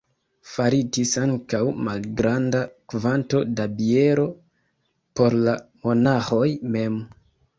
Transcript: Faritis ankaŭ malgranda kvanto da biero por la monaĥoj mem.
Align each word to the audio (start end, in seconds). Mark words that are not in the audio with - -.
Faritis 0.51 1.09
ankaŭ 1.23 1.59
malgranda 1.87 2.61
kvanto 2.93 3.43
da 3.59 3.67
biero 3.81 4.25
por 5.21 5.39
la 5.49 5.53
monaĥoj 5.89 6.49
mem. 6.77 6.97